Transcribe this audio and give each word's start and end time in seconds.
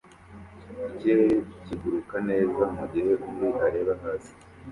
Ikirere 0.91 1.35
kiguruka 1.65 2.17
neza 2.29 2.61
mugihe 2.75 3.11
undi 3.27 3.47
areba 3.67 3.91
hasi 4.01 4.33